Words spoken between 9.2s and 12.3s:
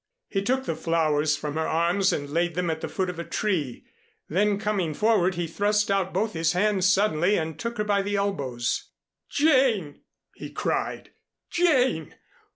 "Jane!" he cried, "Jane!